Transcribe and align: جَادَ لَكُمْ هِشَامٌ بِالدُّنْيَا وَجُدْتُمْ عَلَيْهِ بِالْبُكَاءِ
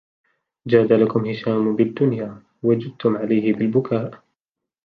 جَادَ 0.67 0.93
لَكُمْ 0.93 1.25
هِشَامٌ 1.25 1.75
بِالدُّنْيَا 1.75 2.41
وَجُدْتُمْ 2.63 3.17
عَلَيْهِ 3.17 3.53
بِالْبُكَاءِ 3.53 4.23